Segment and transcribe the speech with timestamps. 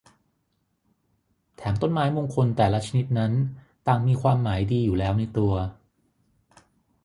[1.55, 3.31] แถมต้นไม้มงคลแต่ละชนิดนั้น
[3.87, 5.53] ต่างมีความหมายดีอยู่แล้วในตัว